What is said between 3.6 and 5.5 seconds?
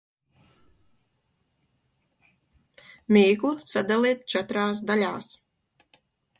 sadaliet četrās daļās.